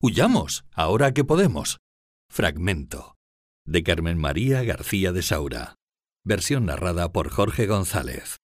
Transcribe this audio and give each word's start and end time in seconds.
Huyamos, 0.00 0.64
ahora 0.72 1.12
que 1.12 1.24
podemos. 1.24 1.78
Fragmento. 2.30 3.16
De 3.66 3.82
Carmen 3.82 4.16
María 4.16 4.62
García 4.62 5.10
de 5.10 5.22
Saura. 5.22 5.74
Versión 6.24 6.66
narrada 6.66 7.10
por 7.10 7.30
Jorge 7.30 7.66
González. 7.66 8.36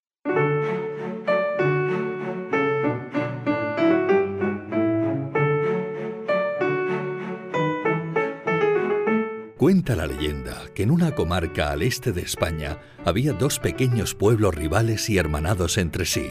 Cuenta 9.57 9.95
la 9.95 10.09
leyenda 10.09 10.61
que 10.75 10.83
en 10.83 10.91
una 10.91 11.15
comarca 11.15 11.71
al 11.71 11.83
este 11.83 12.11
de 12.11 12.23
España 12.23 12.81
había 13.05 13.33
dos 13.33 13.61
pequeños 13.61 14.17
pueblos 14.17 14.57
rivales 14.57 15.09
y 15.09 15.19
hermanados 15.19 15.79
entre 15.79 16.05
sí. 16.05 16.27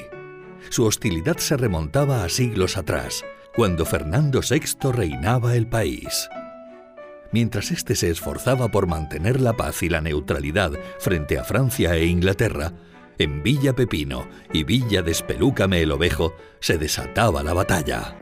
Su 0.69 0.83
hostilidad 0.83 1.38
se 1.38 1.55
remontaba 1.55 2.25
a 2.25 2.30
siglos 2.30 2.75
atrás, 2.77 3.23
cuando 3.55 3.85
Fernando 3.85 4.41
VI 4.41 4.91
reinaba 4.91 5.55
el 5.55 5.67
país. 5.67 6.30
Mientras 7.31 7.71
éste 7.71 7.95
se 7.95 8.09
esforzaba 8.09 8.69
por 8.69 8.88
mantener 8.88 9.39
la 9.39 9.53
paz 9.53 9.83
y 9.83 9.89
la 9.89 10.02
neutralidad 10.02 10.72
frente 11.00 11.38
a 11.38 11.44
Francia 11.44 11.95
e 11.95 12.05
Inglaterra, 12.05 12.73
en 13.19 13.44
Villa 13.44 13.73
Pepino 13.73 14.27
y 14.52 14.64
Villa 14.64 15.03
de 15.03 15.11
Espelúcame 15.11 15.81
el 15.81 15.92
Ovejo 15.92 16.36
se 16.59 16.77
desataba 16.77 17.44
la 17.44 17.53
batalla. 17.53 18.17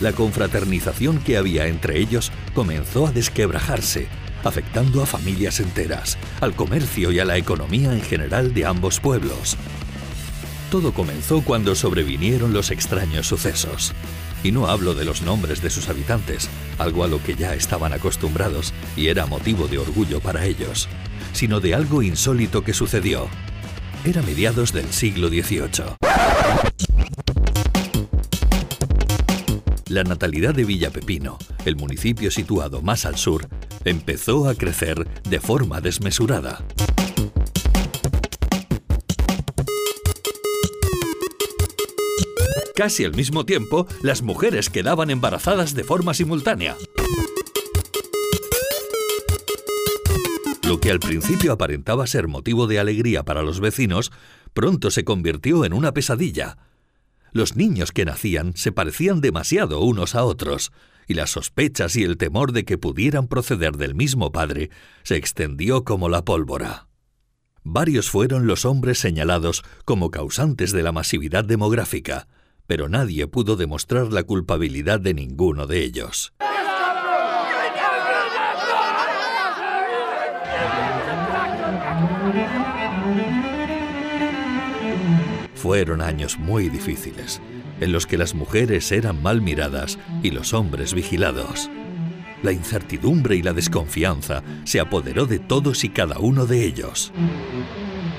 La 0.00 0.12
confraternización 0.12 1.18
que 1.18 1.36
había 1.36 1.66
entre 1.66 1.98
ellos 1.98 2.32
comenzó 2.54 3.06
a 3.06 3.12
desquebrajarse, 3.12 4.08
afectando 4.44 5.02
a 5.02 5.06
familias 5.06 5.60
enteras, 5.60 6.18
al 6.40 6.54
comercio 6.54 7.12
y 7.12 7.18
a 7.18 7.24
la 7.24 7.36
economía 7.36 7.92
en 7.92 8.02
general 8.02 8.54
de 8.54 8.66
ambos 8.66 9.00
pueblos. 9.00 9.56
Todo 10.70 10.92
comenzó 10.92 11.42
cuando 11.42 11.74
sobrevinieron 11.74 12.52
los 12.52 12.70
extraños 12.70 13.26
sucesos. 13.26 13.92
Y 14.44 14.52
no 14.52 14.68
hablo 14.68 14.94
de 14.94 15.04
los 15.04 15.22
nombres 15.22 15.60
de 15.60 15.68
sus 15.68 15.88
habitantes, 15.88 16.48
algo 16.78 17.04
a 17.04 17.08
lo 17.08 17.22
que 17.22 17.34
ya 17.34 17.54
estaban 17.54 17.92
acostumbrados 17.92 18.72
y 18.96 19.08
era 19.08 19.26
motivo 19.26 19.66
de 19.66 19.78
orgullo 19.78 20.20
para 20.20 20.46
ellos, 20.46 20.88
sino 21.32 21.60
de 21.60 21.74
algo 21.74 22.02
insólito 22.02 22.62
que 22.62 22.72
sucedió. 22.72 23.28
Era 24.04 24.22
mediados 24.22 24.72
del 24.72 24.90
siglo 24.92 25.28
XVIII. 25.28 25.96
La 29.88 30.04
natalidad 30.04 30.54
de 30.54 30.64
Villa 30.64 30.90
Pepino, 30.90 31.36
el 31.64 31.74
municipio 31.74 32.30
situado 32.30 32.80
más 32.80 33.04
al 33.06 33.16
sur, 33.16 33.48
empezó 33.84 34.48
a 34.48 34.54
crecer 34.54 35.06
de 35.22 35.40
forma 35.40 35.80
desmesurada. 35.80 36.64
Casi 42.74 43.04
al 43.04 43.14
mismo 43.14 43.44
tiempo, 43.44 43.86
las 44.02 44.22
mujeres 44.22 44.70
quedaban 44.70 45.10
embarazadas 45.10 45.74
de 45.74 45.84
forma 45.84 46.14
simultánea. 46.14 46.76
Lo 50.66 50.80
que 50.80 50.90
al 50.90 51.00
principio 51.00 51.52
aparentaba 51.52 52.06
ser 52.06 52.28
motivo 52.28 52.66
de 52.66 52.78
alegría 52.78 53.22
para 53.22 53.42
los 53.42 53.60
vecinos, 53.60 54.12
pronto 54.54 54.90
se 54.90 55.04
convirtió 55.04 55.64
en 55.64 55.72
una 55.72 55.92
pesadilla. 55.92 56.56
Los 57.32 57.56
niños 57.56 57.92
que 57.92 58.04
nacían 58.04 58.56
se 58.56 58.72
parecían 58.72 59.20
demasiado 59.20 59.80
unos 59.80 60.14
a 60.14 60.24
otros, 60.24 60.72
y 61.10 61.14
las 61.14 61.30
sospechas 61.30 61.96
y 61.96 62.04
el 62.04 62.16
temor 62.16 62.52
de 62.52 62.64
que 62.64 62.78
pudieran 62.78 63.26
proceder 63.26 63.76
del 63.76 63.96
mismo 63.96 64.30
padre 64.30 64.70
se 65.02 65.16
extendió 65.16 65.82
como 65.82 66.08
la 66.08 66.24
pólvora. 66.24 66.86
Varios 67.64 68.08
fueron 68.08 68.46
los 68.46 68.64
hombres 68.64 69.00
señalados 69.00 69.64
como 69.84 70.12
causantes 70.12 70.70
de 70.70 70.84
la 70.84 70.92
masividad 70.92 71.44
demográfica, 71.44 72.28
pero 72.68 72.88
nadie 72.88 73.26
pudo 73.26 73.56
demostrar 73.56 74.12
la 74.12 74.22
culpabilidad 74.22 75.00
de 75.00 75.14
ninguno 75.14 75.66
de 75.66 75.82
ellos. 75.82 76.32
Fueron 85.56 86.02
años 86.02 86.38
muy 86.38 86.68
difíciles, 86.68 87.40
en 87.80 87.92
los 87.92 88.06
que 88.06 88.18
las 88.18 88.34
mujeres 88.34 88.92
eran 88.92 89.22
mal 89.22 89.40
miradas 89.42 89.98
y 90.22 90.30
los 90.30 90.54
hombres 90.54 90.94
vigilados. 90.94 91.70
La 92.42 92.52
incertidumbre 92.52 93.36
y 93.36 93.42
la 93.42 93.52
desconfianza 93.52 94.42
se 94.64 94.80
apoderó 94.80 95.26
de 95.26 95.38
todos 95.38 95.84
y 95.84 95.90
cada 95.90 96.18
uno 96.18 96.46
de 96.46 96.64
ellos. 96.64 97.12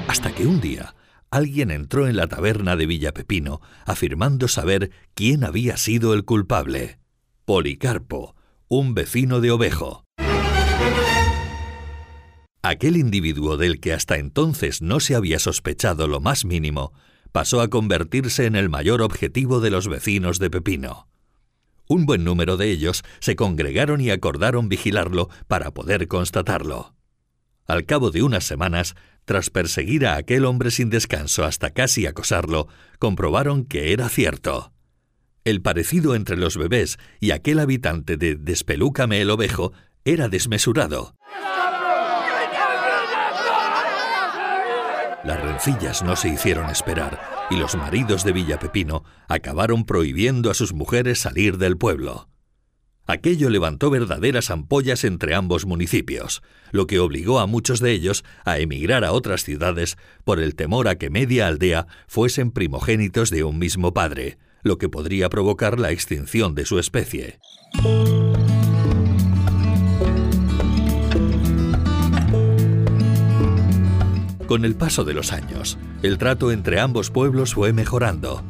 Hasta 0.08 0.34
que 0.34 0.46
un 0.46 0.62
día 0.62 0.96
alguien 1.32 1.72
entró 1.72 2.08
en 2.08 2.18
la 2.18 2.28
taberna 2.28 2.76
de 2.76 2.86
Villa 2.86 3.14
Pepino 3.14 3.62
afirmando 3.86 4.48
saber 4.48 4.92
quién 5.14 5.44
había 5.44 5.78
sido 5.78 6.14
el 6.14 6.26
culpable. 6.26 7.00
Policarpo, 7.46 8.36
un 8.68 8.94
vecino 8.94 9.42
de 9.42 9.52
Ovejo. 9.52 10.06
Aquel 12.64 12.96
individuo 12.96 13.58
del 13.58 13.80
que 13.80 13.92
hasta 13.92 14.18
entonces 14.18 14.84
no 14.84 15.00
se 15.00 15.16
había 15.16 15.40
sospechado 15.40 16.08
lo 16.08 16.20
más 16.20 16.46
mínimo 16.46 16.94
pasó 17.32 17.62
a 17.62 17.70
convertirse 17.70 18.46
en 18.46 18.56
el 18.56 18.70
mayor 18.70 19.02
objetivo 19.02 19.60
de 19.60 19.72
los 19.72 19.88
vecinos 19.88 20.40
de 20.40 20.50
Pepino. 20.50 21.08
Un 21.88 22.06
buen 22.06 22.24
número 22.24 22.58
de 22.58 22.72
ellos 22.72 23.04
se 23.20 23.36
congregaron 23.36 24.00
y 24.02 24.12
acordaron 24.12 24.70
vigilarlo 24.70 25.30
para 25.48 25.72
poder 25.72 26.08
constatarlo. 26.08 26.96
Al 27.68 27.86
cabo 27.86 28.12
de 28.12 28.24
unas 28.24 28.44
semanas, 28.44 28.96
tras 29.26 29.50
perseguir 29.50 30.06
a 30.06 30.16
aquel 30.16 30.46
hombre 30.46 30.72
sin 30.72 30.90
descanso 30.90 31.44
hasta 31.44 31.72
casi 31.72 32.06
acosarlo, 32.06 32.68
comprobaron 33.00 33.66
que 33.66 33.94
era 33.94 34.10
cierto. 34.10 34.74
El 35.44 35.62
parecido 35.62 36.16
entre 36.16 36.38
los 36.38 36.58
bebés 36.58 36.98
y 37.20 37.32
aquel 37.32 37.60
habitante 37.60 38.16
de 38.16 38.36
Despelúcame 38.36 39.22
el 39.22 39.30
ovejo 39.30 39.74
era 40.06 40.30
desmesurado. 40.30 41.16
Las 45.24 45.40
rencillas 45.42 46.02
no 46.04 46.16
se 46.16 46.30
hicieron 46.30 46.70
esperar 46.70 47.20
y 47.52 47.58
los 47.58 47.76
maridos 47.76 48.24
de 48.24 48.32
Villa 48.32 48.58
Pepino 48.58 49.04
acabaron 49.28 49.86
prohibiendo 49.86 50.50
a 50.50 50.56
sus 50.56 50.74
mujeres 50.74 51.20
salir 51.20 51.58
del 51.58 51.78
pueblo. 51.78 52.28
Aquello 53.06 53.50
levantó 53.50 53.90
verdaderas 53.90 54.50
ampollas 54.50 55.04
entre 55.04 55.36
ambos 55.36 55.66
municipios, 55.66 56.42
lo 56.72 56.88
que 56.88 57.00
obligó 57.00 57.40
a 57.40 57.46
muchos 57.46 57.80
de 57.80 57.92
ellos 57.92 58.24
a 58.46 58.60
emigrar 58.60 59.04
a 59.04 59.12
otras 59.12 59.44
ciudades 59.44 59.98
por 60.24 60.40
el 60.40 60.56
temor 60.56 60.88
a 60.88 60.96
que 60.96 61.10
media 61.10 61.48
aldea 61.48 61.88
fuesen 62.08 62.52
primogénitos 62.52 63.30
de 63.30 63.44
un 63.44 63.60
mismo 63.60 63.94
padre, 63.94 64.38
lo 64.64 64.78
que 64.78 64.90
podría 64.90 65.30
provocar 65.30 65.80
la 65.80 65.92
extinción 65.92 66.56
de 66.56 66.66
su 66.66 66.80
especie. 66.80 67.40
Con 74.52 74.66
el 74.66 74.76
paso 74.76 75.06
de 75.06 75.14
los 75.14 75.32
años, 75.32 75.78
el 76.04 76.18
trato 76.18 76.52
entre 76.52 76.82
ambos 76.82 77.10
pueblos 77.10 77.54
fue 77.54 77.72
mejorando. 77.72 78.44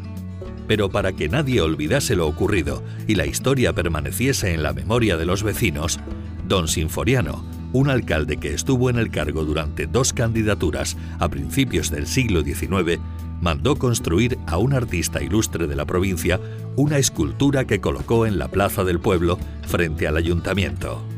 Pero 0.67 0.89
para 0.89 1.13
que 1.13 1.29
nadie 1.29 1.61
olvidase 1.61 2.15
lo 2.15 2.27
ocurrido 2.27 2.81
y 3.05 3.13
la 3.13 3.27
historia 3.27 3.73
permaneciese 3.73 4.55
en 4.55 4.63
la 4.63 4.73
memoria 4.73 5.15
de 5.15 5.27
los 5.27 5.43
vecinos, 5.43 5.99
don 6.47 6.67
Sinforiano, 6.67 7.45
un 7.71 7.87
alcalde 7.87 8.37
que 8.37 8.51
estuvo 8.51 8.89
en 8.89 8.97
el 8.97 9.11
cargo 9.11 9.45
durante 9.45 9.85
dos 9.85 10.11
candidaturas 10.11 10.97
a 11.19 11.29
principios 11.29 11.91
del 11.91 12.07
siglo 12.07 12.41
XIX, 12.41 12.99
mandó 13.39 13.75
construir 13.75 14.39
a 14.47 14.57
un 14.57 14.73
artista 14.73 15.21
ilustre 15.21 15.67
de 15.67 15.75
la 15.75 15.85
provincia 15.85 16.39
una 16.77 16.97
escultura 16.97 17.65
que 17.65 17.79
colocó 17.79 18.25
en 18.25 18.39
la 18.39 18.47
plaza 18.47 18.83
del 18.83 18.99
pueblo 18.99 19.37
frente 19.67 20.07
al 20.07 20.17
ayuntamiento. 20.17 21.10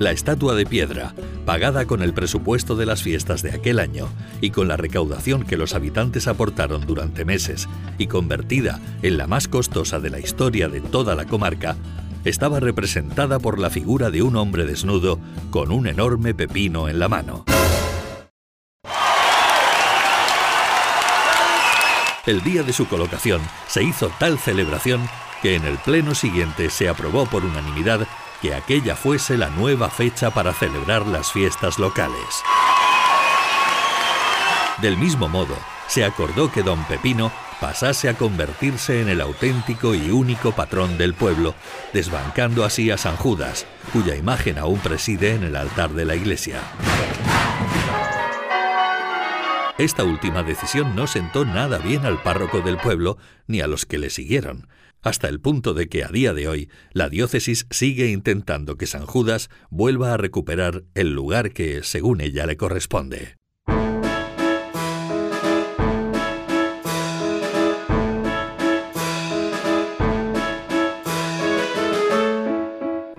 La 0.00 0.10
estatua 0.10 0.56
de 0.56 0.66
piedra, 0.66 1.14
pagada 1.46 1.86
con 1.86 2.02
el 2.02 2.12
presupuesto 2.12 2.74
de 2.74 2.84
las 2.84 3.02
fiestas 3.02 3.42
de 3.42 3.52
aquel 3.52 3.78
año 3.78 4.08
y 4.40 4.50
con 4.50 4.66
la 4.66 4.76
recaudación 4.76 5.44
que 5.44 5.56
los 5.56 5.72
habitantes 5.72 6.26
aportaron 6.26 6.84
durante 6.84 7.24
meses 7.24 7.68
y 7.96 8.08
convertida 8.08 8.80
en 9.02 9.16
la 9.16 9.28
más 9.28 9.46
costosa 9.46 10.00
de 10.00 10.10
la 10.10 10.18
historia 10.18 10.68
de 10.68 10.80
toda 10.80 11.14
la 11.14 11.26
comarca, 11.26 11.76
estaba 12.24 12.58
representada 12.58 13.38
por 13.38 13.60
la 13.60 13.70
figura 13.70 14.10
de 14.10 14.22
un 14.22 14.34
hombre 14.34 14.64
desnudo 14.66 15.20
con 15.50 15.70
un 15.70 15.86
enorme 15.86 16.34
pepino 16.34 16.88
en 16.88 16.98
la 16.98 17.08
mano. 17.08 17.44
El 22.26 22.42
día 22.42 22.64
de 22.64 22.72
su 22.72 22.88
colocación 22.88 23.42
se 23.68 23.84
hizo 23.84 24.10
tal 24.18 24.38
celebración 24.38 25.02
que 25.40 25.54
en 25.54 25.64
el 25.66 25.76
pleno 25.76 26.14
siguiente 26.14 26.70
se 26.70 26.88
aprobó 26.88 27.26
por 27.26 27.44
unanimidad 27.44 28.08
que 28.44 28.54
aquella 28.54 28.94
fuese 28.94 29.38
la 29.38 29.48
nueva 29.48 29.88
fecha 29.88 30.30
para 30.30 30.52
celebrar 30.52 31.06
las 31.06 31.32
fiestas 31.32 31.78
locales. 31.78 32.42
Del 34.82 34.98
mismo 34.98 35.30
modo, 35.30 35.56
se 35.86 36.04
acordó 36.04 36.52
que 36.52 36.62
don 36.62 36.84
Pepino 36.84 37.32
pasase 37.58 38.10
a 38.10 38.18
convertirse 38.18 39.00
en 39.00 39.08
el 39.08 39.22
auténtico 39.22 39.94
y 39.94 40.10
único 40.10 40.52
patrón 40.52 40.98
del 40.98 41.14
pueblo, 41.14 41.54
desbancando 41.94 42.66
así 42.66 42.90
a 42.90 42.98
San 42.98 43.16
Judas, 43.16 43.64
cuya 43.94 44.14
imagen 44.14 44.58
aún 44.58 44.78
preside 44.78 45.32
en 45.36 45.44
el 45.44 45.56
altar 45.56 45.94
de 45.94 46.04
la 46.04 46.14
iglesia. 46.14 46.60
Esta 49.78 50.04
última 50.04 50.42
decisión 50.42 50.94
no 50.94 51.06
sentó 51.06 51.46
nada 51.46 51.78
bien 51.78 52.04
al 52.04 52.20
párroco 52.22 52.60
del 52.60 52.76
pueblo 52.76 53.16
ni 53.46 53.62
a 53.62 53.66
los 53.66 53.86
que 53.86 53.96
le 53.96 54.10
siguieron, 54.10 54.68
hasta 55.04 55.28
el 55.28 55.40
punto 55.40 55.72
de 55.72 55.88
que 55.88 56.02
a 56.02 56.08
día 56.08 56.34
de 56.34 56.48
hoy 56.48 56.68
la 56.92 57.08
diócesis 57.08 57.66
sigue 57.70 58.08
intentando 58.08 58.76
que 58.76 58.86
San 58.86 59.06
Judas 59.06 59.50
vuelva 59.70 60.12
a 60.12 60.16
recuperar 60.16 60.82
el 60.94 61.12
lugar 61.12 61.52
que, 61.52 61.84
según 61.84 62.20
ella, 62.20 62.46
le 62.46 62.56
corresponde. 62.56 63.36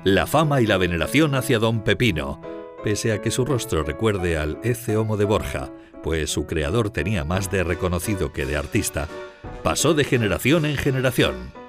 la 0.06 0.28
fama 0.28 0.62
y 0.62 0.68
la 0.68 0.78
veneración 0.78 1.34
hacia 1.34 1.58
don 1.58 1.84
Pepino, 1.84 2.40
pese 2.84 3.12
a 3.12 3.22
que 3.22 3.32
su 3.32 3.44
rostro 3.44 3.82
recuerde 3.84 4.38
al 4.38 4.60
Ece 4.64 4.98
Homo 4.98 5.18
de 5.18 5.26
Borja, 5.26 5.74
pues 6.04 6.30
su 6.30 6.46
creador 6.46 6.92
tenía 6.92 7.26
más 7.26 7.50
de 7.50 7.64
reconocido 7.64 8.32
que 8.32 8.46
de 8.46 8.56
artista, 8.56 9.08
pasó 9.64 9.96
de 9.96 10.04
generación 10.04 10.68
en 10.68 10.78
generación. 10.78 11.65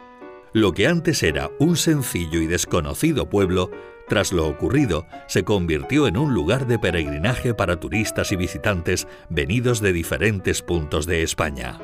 Lo 0.57 0.73
que 0.73 0.87
antes 0.87 1.23
era 1.23 1.51
un 1.59 1.77
sencillo 1.77 2.41
y 2.41 2.47
desconocido 2.47 3.29
pueblo, 3.29 3.71
tras 4.09 4.33
lo 4.33 4.49
ocurrido, 4.49 5.07
se 5.29 5.45
convirtió 5.45 6.07
en 6.07 6.17
un 6.17 6.33
lugar 6.33 6.67
de 6.67 6.79
peregrinaje 6.79 7.53
para 7.53 7.79
turistas 7.79 8.33
y 8.33 8.37
visitantes 8.37 9.07
venidos 9.29 9.83
de 9.83 9.93
diferentes 9.93 10.63
puntos 10.63 11.05
de 11.05 11.23
España. 11.23 11.79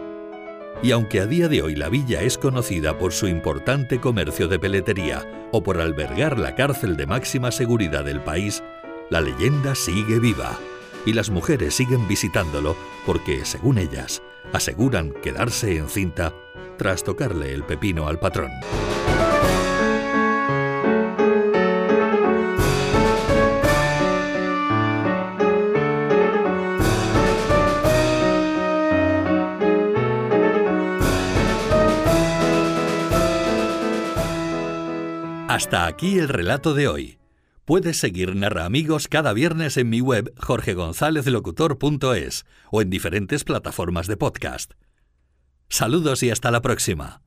Y 0.83 0.93
aunque 0.93 1.21
a 1.21 1.27
día 1.27 1.49
de 1.49 1.61
hoy 1.61 1.77
la 1.77 1.91
villa 1.91 2.23
es 2.23 2.39
conocida 2.39 2.97
por 2.97 3.13
su 3.13 3.29
importante 3.29 4.01
comercio 4.01 4.49
de 4.49 4.59
peletería 4.59 5.51
o 5.53 5.63
por 5.63 5.79
albergar 5.79 6.39
la 6.39 6.55
cárcel 6.55 6.97
de 6.97 7.05
máxima 7.05 7.51
seguridad 7.51 8.07
del 8.07 8.23
país, 8.23 8.65
la 9.11 9.21
leyenda 9.21 9.75
sigue 9.75 10.19
viva 10.19 10.59
y 11.05 11.13
las 11.13 11.29
mujeres 11.29 11.75
siguen 11.75 12.09
visitándolo 12.09 12.75
porque, 13.05 13.45
según 13.45 13.77
ellas, 13.77 14.23
aseguran 14.55 15.13
quedarse 15.23 15.77
encinta 15.77 16.33
tras 16.77 17.05
tocarle 17.05 17.53
el 17.53 17.65
pepino 17.65 18.09
al 18.09 18.19
patrón. 18.19 18.51
Hasta 35.53 35.87
aquí 35.87 36.19
el 36.19 36.29
relato 36.29 36.73
de 36.73 36.89
hoy. 36.89 37.19
Puedes 37.67 37.99
seguir 37.99 38.35
Narra 38.35 38.65
Amigos 38.65 39.07
cada 39.07 39.35
viernes 39.35 39.77
en 39.77 39.91
mi 39.91 40.01
web 40.01 40.33
jorgegonzalezlocutor.es 40.39 42.47
o 42.71 42.81
en 42.81 42.89
diferentes 42.89 43.45
plataformas 43.45 44.07
de 44.07 44.17
podcast. 44.17 44.73
Saludos 45.73 46.23
y 46.23 46.31
hasta 46.31 46.51
la 46.51 46.61
próxima. 46.61 47.23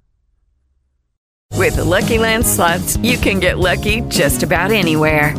With 1.57 1.77
Lucky 1.77 2.19
Land 2.19 2.45
slots, 2.45 2.95
you 2.97 3.17
can 3.17 3.39
get 3.39 3.57
lucky 3.57 4.01
just 4.07 4.43
about 4.43 4.71
anywhere. 4.71 5.35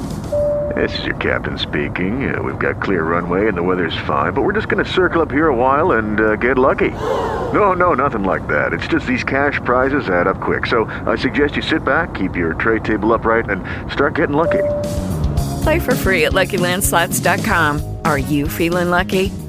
This 0.75 0.93
is 0.99 1.05
your 1.05 1.15
captain 1.17 1.57
speaking. 1.57 2.35
Uh, 2.35 2.43
we've 2.43 2.59
got 2.59 2.83
clear 2.83 3.05
runway 3.05 3.47
and 3.47 3.57
the 3.57 3.63
weather's 3.63 3.97
fine, 4.09 4.33
but 4.33 4.43
we're 4.43 4.53
just 4.53 4.69
going 4.69 4.85
to 4.85 4.91
circle 4.91 5.23
up 5.23 5.31
here 5.31 5.47
a 5.47 5.55
while 5.55 5.93
and 5.93 6.21
uh, 6.21 6.35
get 6.35 6.59
lucky. 6.59 6.91
No, 7.55 7.73
no, 7.75 7.95
nothing 7.95 8.25
like 8.25 8.49
that. 8.49 8.73
It's 8.73 8.89
just 8.89 9.07
these 9.07 9.23
cash 9.23 9.61
prizes 9.65 10.09
add 10.09 10.27
up 10.27 10.41
quick. 10.41 10.67
So 10.67 10.87
I 11.07 11.15
suggest 11.15 11.55
you 11.55 11.63
sit 11.63 11.85
back, 11.85 12.15
keep 12.15 12.35
your 12.35 12.55
tray 12.55 12.81
table 12.81 13.13
upright, 13.13 13.49
and 13.49 13.63
start 13.93 14.17
getting 14.17 14.37
lucky. 14.37 14.65
Play 15.63 15.79
for 15.79 15.95
free 15.95 16.25
at 16.25 16.33
LuckyLandSlots.com. 16.33 17.99
Are 18.05 18.19
you 18.19 18.49
feeling 18.49 18.91
lucky? 18.91 19.31